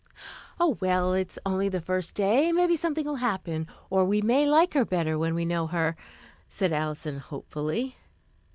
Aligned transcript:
"Oh, 0.59 0.79
well, 0.81 1.13
it's 1.13 1.37
only 1.45 1.69
the 1.69 1.79
first 1.79 2.15
day; 2.15 2.51
maybe 2.51 2.75
something 2.75 3.05
will 3.05 3.17
happen; 3.17 3.67
or 3.91 4.03
we 4.03 4.19
may 4.19 4.47
like 4.47 4.73
her 4.73 4.83
better 4.83 5.15
when 5.15 5.35
we 5.35 5.45
know 5.45 5.67
her," 5.67 5.95
said 6.49 6.73
Alison 6.73 7.19
hopefully. 7.19 7.97